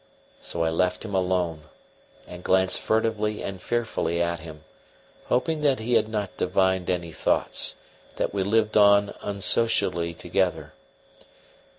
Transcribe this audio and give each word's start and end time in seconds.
So 0.41 0.63
I 0.63 0.71
left 0.71 1.05
him 1.05 1.13
alone, 1.13 1.65
and 2.25 2.43
glanced 2.43 2.81
furtively 2.81 3.43
and 3.43 3.61
fearfully 3.61 4.19
at 4.19 4.39
him, 4.39 4.63
hoping 5.25 5.61
that 5.61 5.77
he 5.79 5.93
had 5.93 6.09
not 6.09 6.35
divined 6.37 6.89
any 6.89 7.11
thoughts; 7.11 7.75
thus 8.15 8.33
we 8.33 8.41
lived 8.41 8.75
on 8.75 9.13
unsocially 9.21 10.15
together. 10.17 10.73